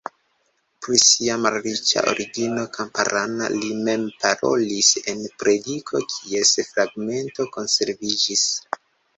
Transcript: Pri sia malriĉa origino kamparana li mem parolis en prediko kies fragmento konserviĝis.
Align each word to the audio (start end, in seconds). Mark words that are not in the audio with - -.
Pri 0.85 0.95
sia 1.07 1.35
malriĉa 1.41 2.03
origino 2.11 2.63
kamparana 2.79 3.51
li 3.57 3.69
mem 3.89 4.07
parolis 4.25 4.91
en 5.13 5.23
prediko 5.45 6.03
kies 6.15 6.57
fragmento 6.73 7.49
konserviĝis. 7.59 8.49